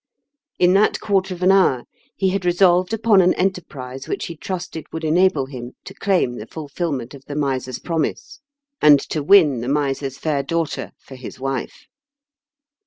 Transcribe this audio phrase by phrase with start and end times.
[0.57, 1.83] In that quarter of an hour
[2.15, 6.47] he had resolved upon an enterprise which he trusted would enable him to claim the
[6.47, 8.39] fulfilment of the miser's promise,
[8.81, 11.85] and to win the miser's fair daughter for his wife.